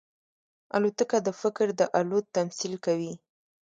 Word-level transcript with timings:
الوتکه 0.75 1.17
د 1.27 1.29
فکر 1.41 1.67
د 1.79 1.81
الوت 1.99 2.25
تمثیل 2.37 2.73
کوي. 2.85 3.13